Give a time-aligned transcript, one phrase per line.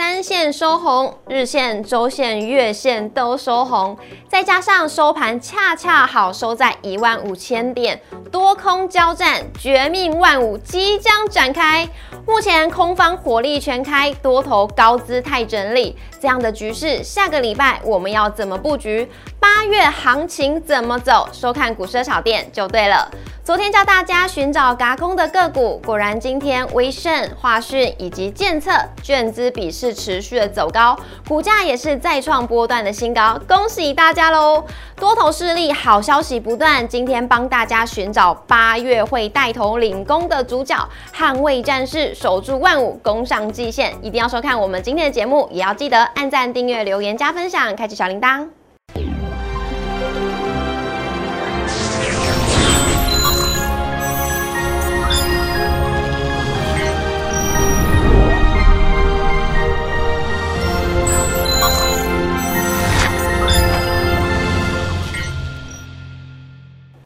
[0.00, 3.94] 三线收红，日线、周线、月线都收红，
[4.30, 8.00] 再加上收盘恰恰好收在一万五千点，
[8.32, 11.86] 多空交战，绝命万五即将展开。
[12.26, 19.06] 目前空方火力全开，多头高姿态整理，这样的局势，下个礼拜我们要怎么布局？
[19.38, 21.28] 八月行情怎么走？
[21.30, 23.10] 收看股市炒店就对了。
[23.42, 28.70] 昨天教大家寻找嘎空的个股，果然今天威盛、华讯以及建策
[29.02, 30.96] 券资比是持续的走高，
[31.26, 34.62] 股价也是再创波段的新高，恭喜大家喽！
[34.96, 40.76] 多头势力好消息不断，今天帮大家寻找八月会带头领功的主角，
[41.16, 48.59] 捍卫战士，守住万五，攻上季线，一定要收看我们今天的节目，也要记得按赞、订阅、留言、加分享，开启小铃铛。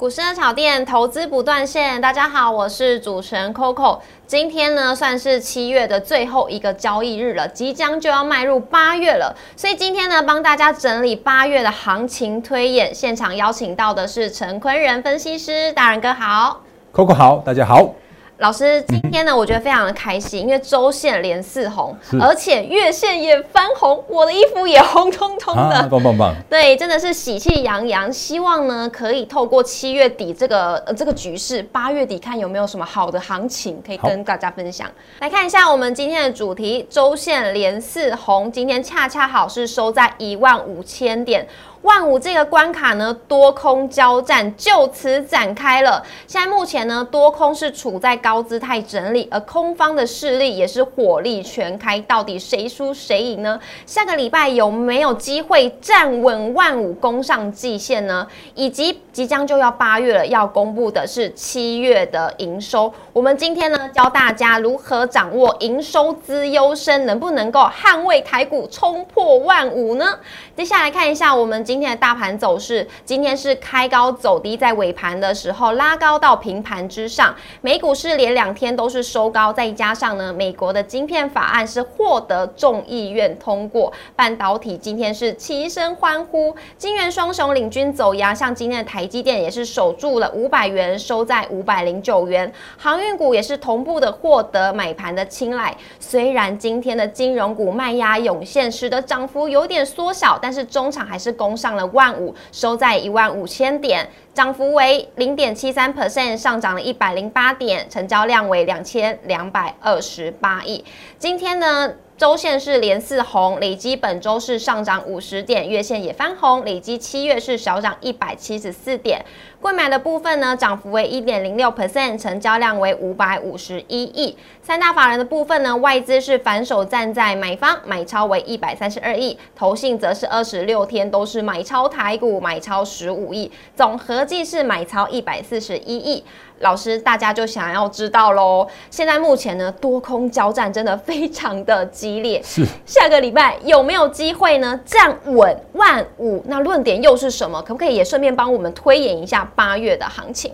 [0.04, 3.98] 股市的炒店投资不断线，大家好，我是主持人 Coco。
[4.26, 12.94] 今天呢，算是七月的最后一个交易日了，即将就要迈入八月了，所以今天呢，帮大家整理八月的行情推演。
[12.94, 16.60] 现场邀请到的是陈坤仁分析师，大人哥好
[16.92, 17.94] ，Coco 好，大家好。
[18.38, 26.34] 老师，今天呢，我觉得非常的开心，因为周线连四红，而且月线也翻红，我的衣服也红彤彤的，棒棒棒！
[26.50, 28.12] 对，真的是喜气洋洋。
[28.12, 34.90] 希望呢，可以透过七月底这个呃这个局势，八月底看有没有什么好的行情可以跟大家分享。
[35.20, 41.46] 来看一下我们今天的主题，周线连四红，今天恰恰好是收在一万五千点。
[41.84, 46.02] 万五这个关卡呢，多空交战就此展开了。
[46.26, 52.00] 现在目前呢，多空是处在高姿态整理，而空方的势力也是火力全开。
[52.00, 53.60] 到底谁输谁赢呢？
[53.84, 58.26] 下个礼拜有没有机会站稳万五攻上季线呢？
[58.54, 62.90] 以及即将就要八月了，要公布的是七月的营收。
[63.12, 70.18] 我们今天呢，教大家如何掌握营收资优生，能不能够捍卫台股冲破万五呢？
[70.56, 71.74] 接下来看一下我们今。
[71.84, 77.34] 天的大盘走势，今天是开高走低，在尾盘的时候拉高到平盘之上。
[77.60, 92.50] 美股是连两天都是收高，再加上呢，美国的晶片法案是获得众议院通过，半导体今天是齐声欢呼，金元双雄领军走阳，像今天的台积电也是守住了五百元，收在五百零九元。
[92.78, 101.54] 航运股也是同步的获得买盘的青睐，虽然今天的金融股卖压涌现，使得涨幅有点缩小，但是中场还是攻。
[101.56, 110.84] 上了万五，收在一万五千点，涨幅为零点七三 percent，上涨了一百零八点，成交量为两千两百二十八亿。
[111.18, 111.94] 今天呢？
[112.16, 119.24] 周线是连四红，累积本周是上涨五十点，月线也翻红，累积七月是小涨一百七十四点。
[119.64, 124.36] 贵买的部分呢，涨幅为一点零六 percent，成交量为五百五十一亿。
[124.60, 136.22] 三大法人的部分呢，外资是反手站在买方，买超为一百三十二亿，投信则是二十六天都是买超台股，买超十五亿，总合计是买超一百四十一亿。
[136.60, 138.66] 老师，大家就想要知道喽。
[138.88, 142.40] 现在目前呢，多空交战真的非常的激烈。
[142.44, 144.78] 是， 下个礼拜有没有机会呢？
[144.84, 146.42] 站稳万五？
[146.46, 147.60] 那论点又是什么？
[147.62, 150.52] 可不可以也顺便帮我们推演一下八月的行情？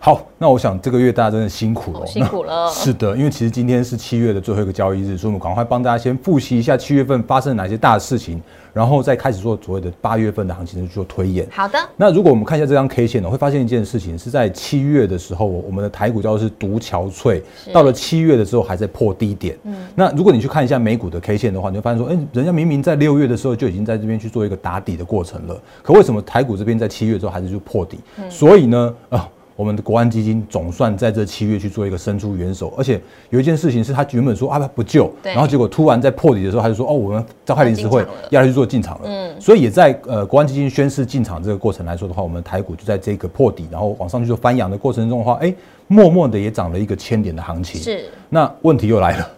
[0.00, 2.70] 好，那我想这个月大家真的辛苦了，辛苦了。
[2.72, 8.40] 是的，因为其实今天是七月的最后一个交易日，所以我们赶快帮大家先复习一下七月份发生哪些大事情。
[8.74, 11.44] 然后再开始做所谓的八月份的行情去做推演。
[11.50, 11.76] 好的。
[11.96, 17.42] 那如果我们看一下这张 K 线呢，会发现一件事情，是在七月的时候，我们的台股叫做是独憔悴，
[17.72, 19.58] 到了七月的时候还在破低点。
[19.64, 19.74] 嗯。
[19.96, 27.98] 那如果你去看一下美股的 K 线的话，你会发现说，哎，人家明明在六月的时候就已经在这边去做一个打底的过程了，可为什么台股这边在七月之后还是就破底？
[28.28, 29.28] 所以呢，啊。
[29.58, 45.52] 我们的国安基金总算在这七月去做一个伸出援手，而且有一件事情是他原本说啊不救，然后结果突然在破底的时候他就说哦我们召开临时会要去做进场了，嗯，所以也在呃国安基金宣誓进场这个过程来说的话，我们台股就在这个破底然后往上去做翻扬的过程中的话，哎，
[45.88, 48.04] 默默的也涨了一个千点的行情，是。
[48.28, 49.28] 那问题又来了，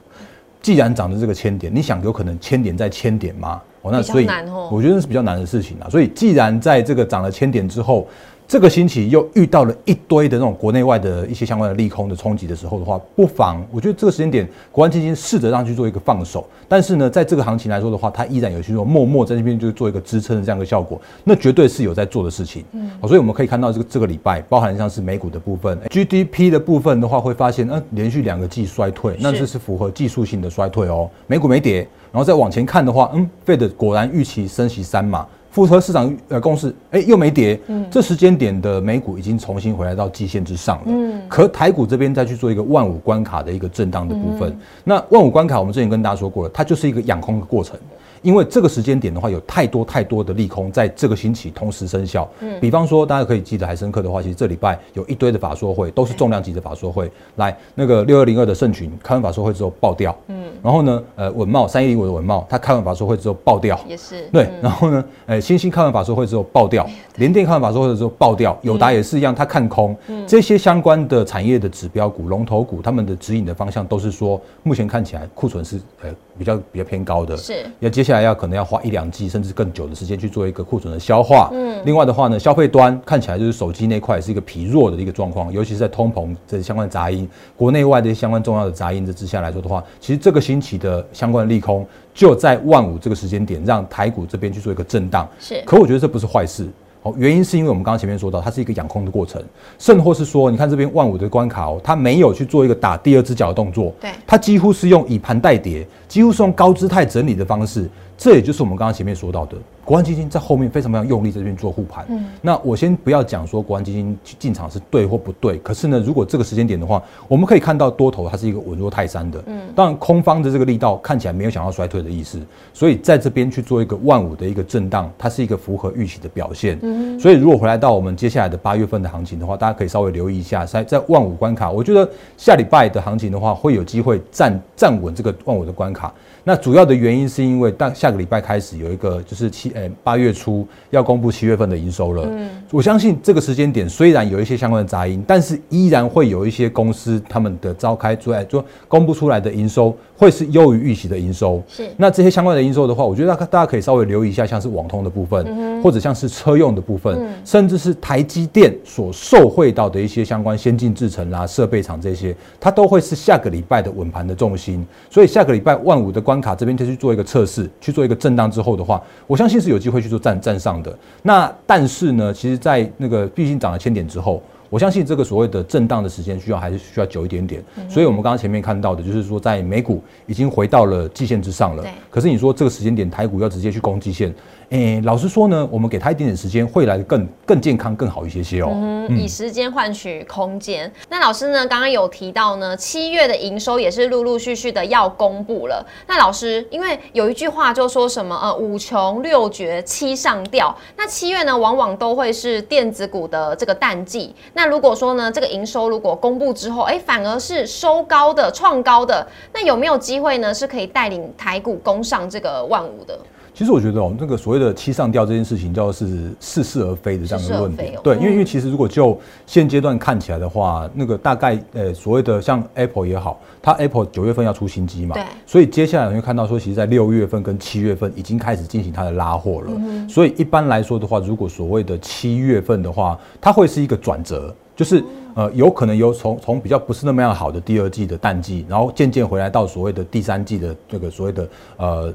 [0.60, 3.62] 既然涨了这个千点，你想有可能千点再千点吗？
[3.80, 4.26] 哦，那所以
[4.70, 5.88] 我觉得是比较难的事情啊。
[5.88, 8.06] 所以既然在这个涨了千点之后。
[8.50, 22.64] 这个星期又遇到了一堆的那种国内外的一些相关的利空的冲击的时候的话，不妨我觉得这个时间点，国安基金试着让去做一个放手，但是呢，在这个行情来说的话，它依然有去做默默在那边就是做一个支撑的这样一个效果，那绝对是有在做的事情。
[22.72, 35.24] 嗯，所以我们可以看到这个这个礼拜，包含像是美股的部分，GDP 的部分的话，会发现，呃，连续两个季衰退，那这是符合技术性的衰退哦，美股没跌，然后再往前看的话，嗯，费的果然预期升息三码。
[35.50, 47.76] 符合市场呃共识，哎，又没跌，嗯，这时间点的美股已经重新回来到季线之上了，嗯，可台股这边再去做一个万五关卡的一个震荡的部分，那万五关卡我们之前跟大家说过了，它就是一个养空的过程。
[48.22, 52.28] 因为这个时间点的话，有太多太多的利空在这个星期同时生效。
[52.40, 57.10] 嗯，比方说大家可以记得还深刻的话，其实这礼拜有一堆的法说会，都是重量级的法说会。
[57.36, 60.14] 来，那个六二零二的盛群开完法说会之后爆掉。
[60.28, 63.78] 嗯，然后呢，呃，稳茂三一零五的稳茂，它开完法说会之后爆掉。
[63.88, 64.26] 也是。
[64.32, 66.86] 对，然后呢，呃，星星开完法说会之后爆掉，
[67.16, 69.96] 联电开完法说会之后爆掉，友达也是一样，它看空。
[70.08, 76.10] 嗯，这些相关的产业的指标股、龙头股，他们的指引的方向都是说，目前看起来库存是呃。
[76.40, 81.50] 比较比较偏高的，是，要接下来要可能要花一两季甚至更久的时间去做一个库存的消化。
[81.52, 87.28] 嗯，另外的话呢，消费端看起来就是手机那块是一个疲弱的一个状况，尤其是在通膨这相关杂音，
[87.58, 95.28] 国内外的相关重要的杂音的之下来说的话，其实这个星期的相关利空就在万五这个时间点让台股这边去做一个震荡。
[95.38, 96.66] 是，可我觉得这不是坏事。
[97.02, 99.42] 哦，原因是因为我们刚刚前面说到，它是一个养空的过程，
[99.78, 107.88] 甚或是说，你看这边万五的关卡哦，它没有去做一个打第二只脚的动作，对，它几乎是用以盘代跌，几乎是用高姿态整理的方式，
[108.18, 109.56] 这也就是我们刚刚前面说到的。
[109.90, 112.06] 国安基金在后面非常非常用力在这边做护盘。
[112.10, 119.42] 嗯，那我先不要讲说国安基金进场是对或不对，可是呢，如果这个时间点的话，我们可以看到多头它是一个稳若泰山的。
[119.46, 122.38] 嗯，当然空方的这个力道看起来没有想要衰退的意思，
[122.72, 126.78] 所以在这边去做一个万五的一个震荡，它是一个符合预期的表现。
[126.82, 136.14] 嗯，所以如果回来到我们接下来的八月份的行情的话，大家可以稍微留意一下，在在万五关卡，我觉得下礼拜的行情的话，会有机会站站稳这个万五的关卡。
[136.42, 142.24] 那主要的原因是因为，当下个礼拜开始有一个就是七呃八月初要公布七月份的营收了。
[142.30, 151.60] 嗯，我相信这个时间点虽然有一些相关的杂音，但是依然会有一些公司他们的召开出来就公布出来的营收会是优于预期的营收。
[151.66, 164.86] 是，那这些相关的营收的话，我觉得大大家可以稍微留意一下，像是网通的部分，或者像是车用的部分，甚至是台积电所受惠到的一些相关先进制程啦、设备厂这些，它都会是下个礼拜的稳盘的重心。
[165.10, 166.20] 所以下个礼拜万五的。
[166.20, 170.94] 关卡这边就去做一个测试，去做一个震荡之后的话，我相信是有机会去做站站上的。
[171.22, 177.62] 那但是呢，其实，在那个毕竟涨了千点之后，我相信这个所谓的震荡的时间需要还是需要久一点点。
[177.88, 181.84] 所以，我们刚刚前面看到的就是说，在美股已经回到了季线之上了。
[182.08, 184.32] 可是你说这个时间点台股要直接去攻季线？
[184.70, 188.70] 诶，老实说呢，我们给他一点点时间，会来的更更健康、更好一些些哦。
[188.72, 190.90] 嗯，以时间换取空间。
[191.08, 195.84] 那老师呢，刚刚有提到呢，七月的营收也是陆陆续续的要公布了。
[196.06, 200.72] 那老师，因为有一句话就说什么呃，五穷六绝七上吊。
[200.96, 204.32] 那七月呢，往往都会是电子股的这个淡季。
[204.54, 213.18] 那如果说呢，这个营收如果公布之后，哎，反而是收高的、创高的，那有没有机会呢，是可以带领台股攻上这个万五的？
[213.60, 217.94] 其实我觉得哦，那个所谓的七上吊这件事情，叫是似是而非的这样的论点。
[218.02, 229.70] 对，因为因为其实如果就现阶段看起来的话，那个大概呃所谓的像 Apple 也好，它 Apple 九月份要出新机嘛，对，所以接下来你会看到说，其实，在六月份跟七月份已经开始进行它的拉货了。
[230.08, 235.04] 所以一般来说的话，如果所谓的七月份的话，它会是一个转折，就是
[235.34, 242.14] 呃有可能有从从比较不是那么样好的第二季的淡季，然后渐渐回来到所谓的第三季的这个所谓的呃。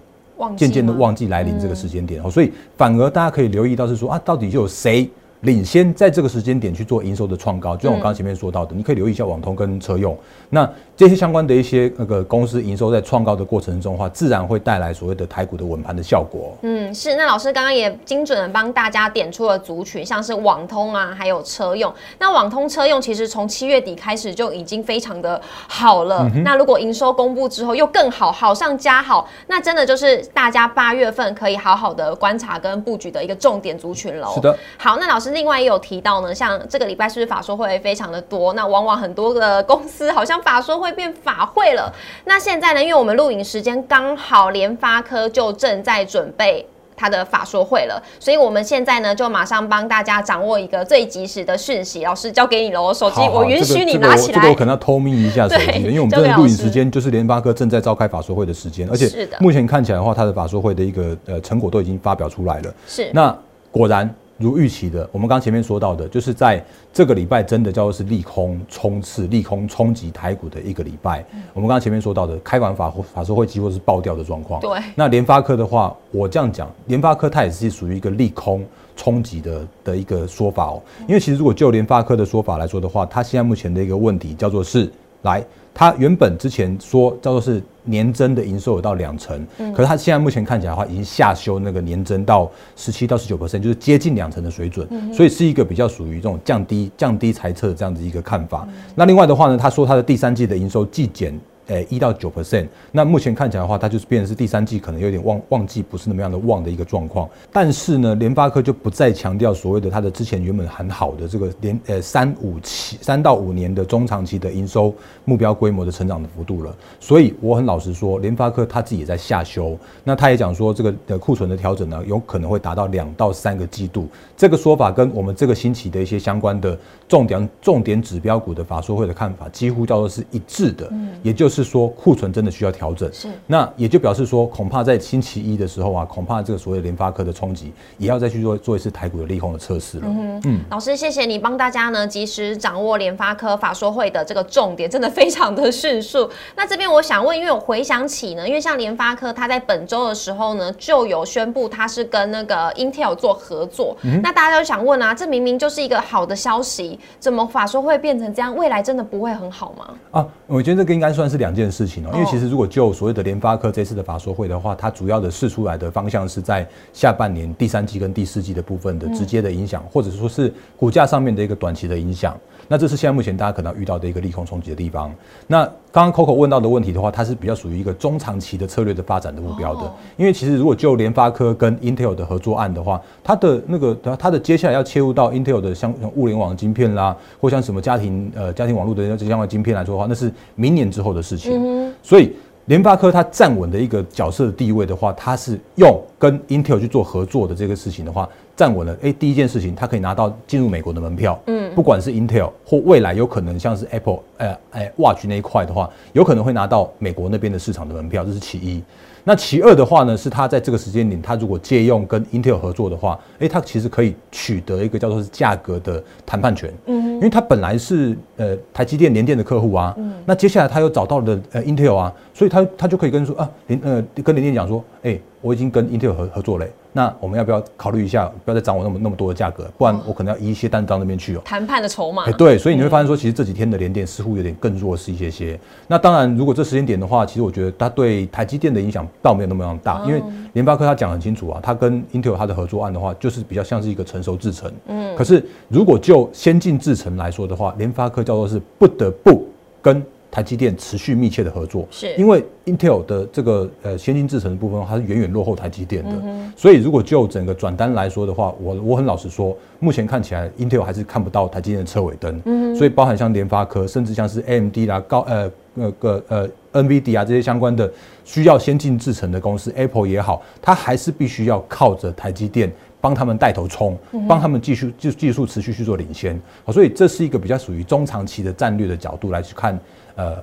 [0.55, 2.21] 渐渐的忘记来临这个时间点。
[2.23, 5.09] 哦，所以反而大家可以留意到是说啊，到底就有谁？
[5.41, 10.17] 领先在这个时间点去做营收的创高，就像我刚刚前面说到的，你可以留意一下网通跟车用，
[10.49, 16.55] 那这些相关的一些那个公司营收在创高的过程中的话，自然会带来所谓的台股的稳盘的效果。
[16.61, 17.15] 嗯，是。
[17.15, 21.93] 那老师刚刚也精准的帮大家点出了族群，像是网通啊，还有车用。
[22.17, 26.29] 那网通车用其实从七月底开始就已经非常的好了。
[26.43, 34.31] 那如果营收公布之后又更好，好上加好，那真的就是大家八月份可以好好的观察跟布局的一个重点族群喽。
[34.33, 34.57] 是的。
[34.77, 35.35] 好，那老师。
[35.35, 38.53] 另外也有提到呢，像这个礼拜是不是法说会非常的多？
[38.53, 41.93] 那往往很多的公司好像法说会变法会了。
[42.25, 46.65] 那现在呢，因为我们录影时间刚好联发科就正在准备
[46.97, 52.03] 它的法说会了，所以我们现在呢就马上帮大家掌握一个最及时的讯息。
[52.05, 54.39] 老师交给你了，我手机我允许你拿起来。
[54.39, 62.73] 这个我可能要偷眯一下手机，因为我们这个录影时间就是联发科正在召开法说会的时间，而且目前看起来的话，它的法说会的一个呃成果都已经发表出来了。
[62.87, 63.37] 是那
[63.71, 64.13] 果然。
[64.37, 71.25] 如预期的，我们刚前面说到的，就是在这个礼拜真的叫做是利空冲刺、利空冲击台股的一个礼拜。
[71.53, 74.59] 我们刚刚前面说到的，开完法法说会几乎是爆掉的状况。
[74.59, 74.77] 对。
[74.93, 78.65] 那联发科的话，我这样讲，联发科它也是属于一个利空
[78.97, 80.81] 冲击的的一个说法哦。
[81.07, 85.43] 因为其实如果就联发科的说法来说的话，它现在目前的一个问题叫做是来。
[85.73, 98.67] 它原本之前说叫做是年增的营收有到两成，可是它现在目前看起来的话，已经下修那个年增到十七到十九 percent，就是接近两成的水准，所以是一个比较属于这种降低降低猜测这样子一个看法。
[98.95, 101.39] 那另外的话呢，他说他的第三季的营收季减。
[101.67, 107.27] 诶，一到九 percent，那目前看起来的话，它就是变成是第三季可能有点旺旺季不是那么样的旺的一个状况。
[107.51, 114.93] 但是呢，联发科就不再强调所谓的它的之前原本很好的这个连呃三五七三到五年的中长期的营收
[115.23, 116.75] 目标规模的成长的幅度了。
[116.99, 119.75] 所以我很老实说，联发科它自己也在下修。
[120.03, 124.07] 那他也讲说，这个的库存的调整呢，有可能会达到两到三个季度。
[124.37, 130.87] 这个说法跟我们这个星期的一些相关的重点重点指标股的法说会的看法几乎叫做是一致的。
[130.91, 131.54] 嗯，也就是。
[131.55, 140.03] 是说库存真的需要调整，是那也就表示说，恐怕在星期一的时候啊，恐怕这个所谓联发科的冲击，也要再去做做一次台股的利空的测试了。
[140.05, 146.29] 嗯嗯，老师，谢谢你帮大家呢及时掌握联发科法说会的这个重点，真的非常的迅速。
[146.57, 153.95] 那这边我想问，因为我回想起呢，因为像联发科，它在本周的时候呢，就有宣布它是跟那个 Intel 做合作。
[154.21, 158.53] 那大家就想问啊，这明明就是一个好的消息，怎么法说会变成这样？
[158.55, 159.87] 未来真的不会很好吗？
[160.11, 161.44] 啊，我觉得这个应该算是两。
[161.45, 172.35] 两件事情哦，因为其实如果就所谓的联发科这次的法说会的话，它主要的试出来的方向是在下半年第三季跟第四季的部分的直接的影响，或者说是股价上面的一个短期的影响。
[172.67, 175.13] 那这是现在目前大家可能遇到的一个利空冲击的地方。
[175.45, 179.93] 那刚刚 Coco 问到的问题的话，它是比较属于一个中长期的策略的发展的目标的。
[180.17, 191.93] 因为其实如果就联发科跟 Intel 的合作案的话，它的那个它的接下来要切入到 Intel 的像物联网晶片啦，或像什么家庭呃家庭网络的这相关晶片来说的话，那是明年之后的事情。
[192.01, 192.33] 所以
[192.65, 198.27] 联发科它站稳的一个角色的地位的话，它是用跟 Intel 去做合作的这个事情的话。
[198.55, 208.81] 站稳了，哎，第一件事情，它可以拿到进入美国的门票，嗯，不管是 Intel 或未来有可能像是 Apple，呃，哎，Watch 那一块的话，有可能会拿到美国那边的市场的门票，这是其一。
[209.27, 226.71] 那其二的话呢，是他在这个时间点，他如果借用跟 Intel 合作的话，哎，他其实可以取得一个叫做是价格的谈判权，嗯，因为他本来是呃台积电联电的客户啊，嗯，那接下来他又找到了呃 Intel 啊，所以他他就可以跟说啊联呃跟联电讲说，哎，我已经跟 Intel 合合作嘞。
[226.91, 231.41] 那我们要不要考虑一下，不要再涨我那么那么多的价格，不然我可能要移一些单到那边去哦。
[231.45, 232.23] 谈判的筹码。
[232.23, 235.59] 哎，对，所以你会发现说，其实这几天的联电似乎有点更弱势一些些。
[235.87, 244.71] 那当然，如果这时间点的话，其实我觉得它对台积电的影响倒没有那么样大，因为联发科他讲很清楚啊，他跟 Intel 它的合作案的话，就是比较像是一个成熟制程。
[244.87, 245.15] 嗯。
[245.15, 249.47] 可是如果就先进制程来说的话，联发科叫做是不得不
[249.81, 250.03] 跟。
[250.35, 252.13] 台积电持续密切的合作，是。
[252.17, 256.11] 因为 Intel 的这个呃先进制程的部分，它是远远落后台积电的，
[256.57, 267.89] 所以如果就整个转单来说的话，我我很老实说，目前看起来 Intel 还是看不到台积电的车尾灯，嗯，所以包含像联发科，甚至像是 AMD 啦、高呃那个呃 NVD 啊这些相关的
[268.25, 272.69] 需要先进制程的公司，Apple 也好，它还是必须要靠着台积电。
[273.05, 273.95] 帮他们带头冲，
[274.27, 279.79] 帮他们继续就技术持续去做领先，好所以这是一个比较属于中长期的战略的角度来去看，
[280.15, 280.35] 呃，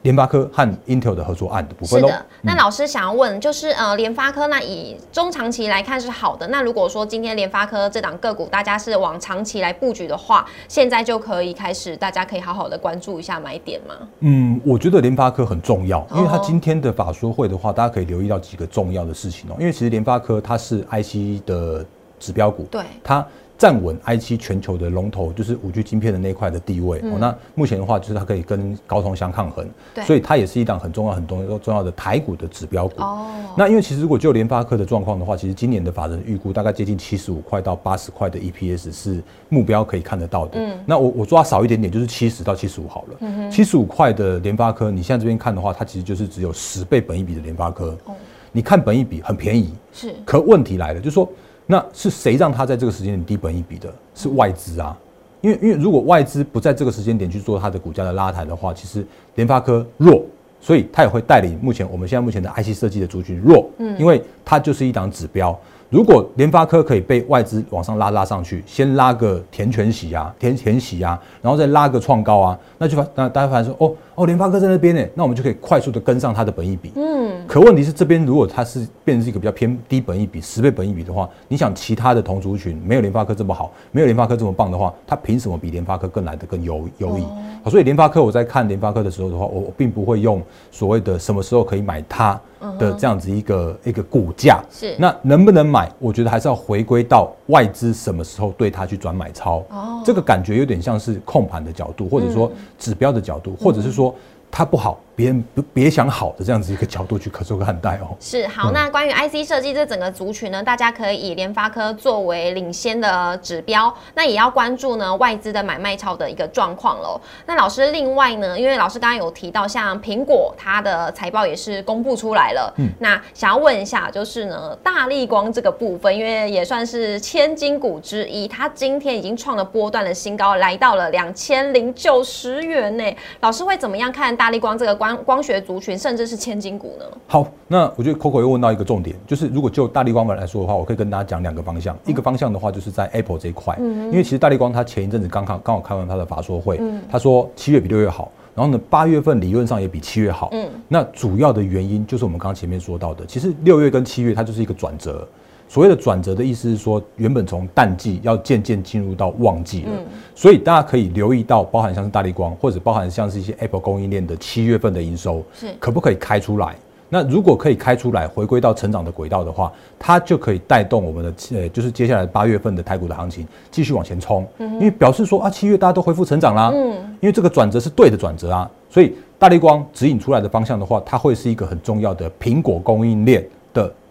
[0.00, 2.00] 联发科和 Intel 的合作案的部分。
[2.00, 13.94] 是的，那老师想要问，就是呃，联发科那以中长期来看是好的，那如果说今天联发科这档个股大家是往长期来布局的话，现在就可以开始，大家可以好好的关注一下买点吗？
[14.20, 21.84] 嗯，我觉得联发科很重要，因为它今天的法说会的话，大家可以留意到几个重要的事情哦，因为其实联发科它是 IC 的。
[22.18, 27.00] 指标股，对它站稳 I 七全球的龙头，就是五 G 晶片的那块的地位。
[27.00, 33.02] 哦，那目前的话，就是它可以跟高通相抗衡，对，所以它也是一档很重要、很重要、重要的台股的指标股。
[33.02, 40.52] 哦，那因为其实如果就联发科的状况的话，其实今年的法人预估大概接近七十五块到八十块的 EPS 是目标可以看得到的。
[40.60, 43.16] 嗯，那我我抓少一点点，就是七十到七十五好了。
[43.22, 47.98] 嗯七十五块的联发科，你现在这边看的话，它其实就是只有十倍本一比的联发科。
[48.04, 48.14] 哦，
[48.52, 51.28] 你看本一比很便宜，是，可问题来了，就是说。
[51.70, 53.92] 那是谁让他在这个时间点低本一笔的？
[54.14, 54.96] 是外资啊，
[55.42, 60.24] 因为因为如果外资不在这个时间点去做它的股价的拉抬的话，其实联发科弱，
[60.62, 65.56] 所以它也会带领目前我们现在目前的 IC 设计的族群弱，嗯，因为它就是一档指标。
[65.90, 76.90] 如果联发科可以被外资往上拉拉上去，先拉个填全息啊，填填息啊，然后再拉个创高啊，那就发那大家发现说哦哦，联发科在那边呢，那我们就可以快速的跟上它的本益比。
[76.96, 87.22] 嗯，可可问题是这边如果它是变成是一个比较偏低本益比十倍本益比的话，你想其他的同族群没有联发科这么好，没有联发科这么棒的话，它凭什么比联发科更来的更优优异？
[87.64, 92.40] 好，所以联发科我在看联发科的时候的话，我我并不会用所谓的什么时候可以买它
[92.78, 94.62] 的这样子一个一个股价。
[94.70, 95.90] 是那能不能买？
[95.98, 99.64] 我觉得还是要回归到外资什么时候对它去转买超。
[99.70, 104.07] 哦，这个感觉有点像是控盘的角度，或者说指标的角度，或者是说。
[104.12, 108.16] tempo 它不好，别人不别想好的这样子一个角度去可做看待哦。
[108.18, 117.20] 是好，那关于 IC 设计这整个族群呢，大家可以以联发科作为领先的指标，那也要关注呢外资的买卖超的一个状况喽。
[117.46, 133.04] 那老师另外呢，因为老师刚刚有提到，像苹果它的财报也是公布出来了，嗯，那想要问一下，就是呢大力光这个部分，因为也算是千金股之一，它今天已经创了波段的新高，来到了两千零九十元呢。
[133.40, 134.37] 老师会怎么样看？
[134.38, 137.04] 大力光这个光光学族群，甚至是千金股呢？
[137.26, 141.98] 好，那我觉得 Coco 又问到一个重点，就是如果就大力光来说的话，我可以跟大家讲两个方向。
[142.06, 146.80] 一个方向的话，就是在 Apple 这一块，因为其实大力光它前一阵子刚刚刚好开完它的法说会，
[147.10, 150.50] 他说七月比六月好，然后呢八月份理论上也比七月好。
[150.52, 155.26] 嗯，那主要的原因就是我们刚刚前面说到的，其实六月跟七月它就是一个转折。
[155.68, 159.90] 所谓的转折的意思是说，原本从淡季要渐渐进入到旺季了，
[160.34, 165.68] 所以大家可以留意到，包含像是大力光，或者包含像是一些 Apple 供应链的七月份的营收，是。
[165.78, 166.74] 可不可以开出来？
[167.10, 183.48] 那如果可以开出来，回归到成长的轨道的话，它就可以带动我们的呃，就是接下来八月份的台股的行情继续往前冲，因为表示说啊，七月大家都恢复成长啦，嗯，因为这个转折是对的转折啊，所以大力光指引出来的方向的话，它会是一个很重要的苹果供应链的。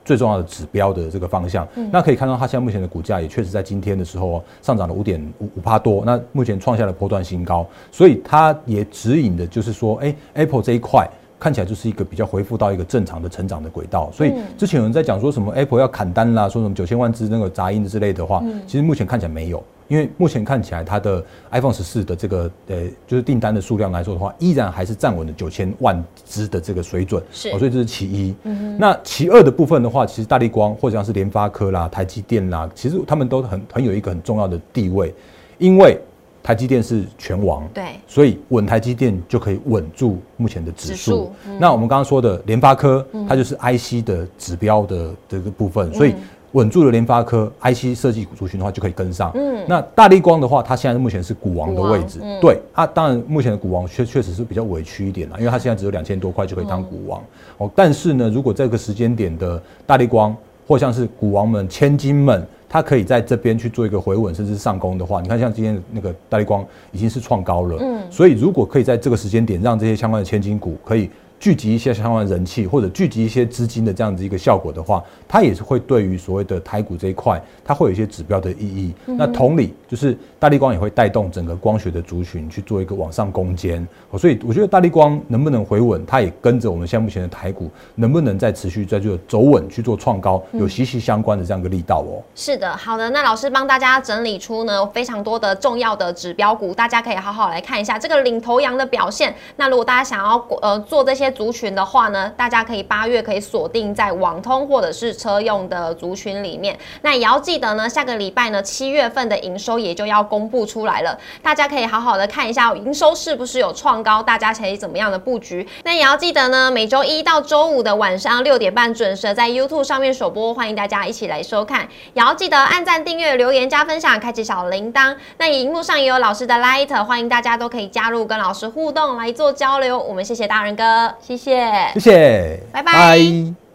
[0.08, 11.06] 最重要的指标的这个方向，那可以看到它现在目前的股价也确实在今天的时候上涨了五点五五帕多，那目前创下了波段新高，所以它也指引的就是说，哎，Apple 这一块
[11.38, 19.62] 看起来就是一个比较恢复到一个正常的成长的轨道，所以之前有人在讲说什么 Apple 要砍单啦，说什么九千万只那个杂音之类的话，其实目前看起来没有。
[19.88, 28.36] 因为目前看起来，它的 iPhone 十四的这个呃，就是订单的数量来说的话，依然还是站稳了九千万只的这个水准，是，所以这是其一。
[28.44, 35.14] 嗯那其二的部分的话，其实大力光或者像是联发科啦、台积电啦，其实他们都很很有一个很重要的地位，
[35.58, 35.98] 因为
[36.44, 41.32] 台积电是全王，对，所以稳台积电就可以稳住目前的指数。
[41.60, 46.14] 那我们刚刚说的联发科，它就是 IC 的指标的这个部分，所以。
[46.54, 49.32] 稳住了联发科 IC 设计族群的话，就可以跟上。
[49.36, 52.20] 嗯，那大力光的话，它现在目前是股王的位置。
[52.42, 57.22] 对，它当然目前的股王确确实是比较委屈一点啦，因为它现在只有两千多块就可以当股王。
[57.58, 67.78] 哦，但是呢，如果这个时间点的大力光或像是股王们、千金们，它可以在这边去做一个回稳甚至上攻的话，你看像今天那个大力光已经是创高了。
[67.82, 71.10] 嗯，所以如果可以在这个时间点让这些相关的千金股可以。
[71.40, 78.94] 聚集一些相关人气，或者聚集一些资金的这样子一个效果的话，它也是会对于所谓的台股这一块，它会有一些指标的意义。
[79.06, 83.88] 那同理，就是大力光也会带动整个光学的族群去做一个往上攻坚。
[84.18, 92.24] 所以我觉得大力光能不能回稳，它也跟着我们现在目前的台股能不能再持续在就走稳去做创高，有息息相关的这样一个力道哦。
[92.34, 99.36] 是的，好的，那老师帮大家整理出呢非常多的重要的指标股，大家可以好好来看一下这个领头羊的表现。
[99.58, 106.78] 那如果大家想要呃做这族群的话呢，大家可以八月可以锁定在网通或者是车用的族群里面。
[107.02, 115.68] 那也要记得呢，下个礼拜呢，七月份的营收也就要公布出来了，大家可以好好的看一下营收是不是有创高，大家可以怎么样的布局。
[115.84, 121.88] 那也要记得呢，每周一到周五的晚上六点半准时在 YouTube 上面首播，欢迎大家一起来收看。
[122.14, 125.16] 也要记得按赞、订阅、留言、加分享、开启小铃铛。
[125.38, 129.98] 那荧幕上也有老师的 Light，欢迎大家都可以加入跟老师互动来做交流。
[129.98, 131.17] 我们谢谢大人哥。
[131.22, 131.62] 谢谢，
[131.94, 133.67] 谢谢，拜拜。